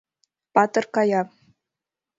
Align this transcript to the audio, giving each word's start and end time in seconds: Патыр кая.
Патыр 0.53 0.85
кая. 0.95 1.21